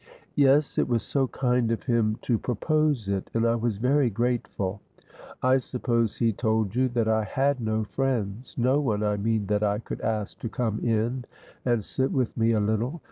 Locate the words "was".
0.87-1.03, 3.53-3.77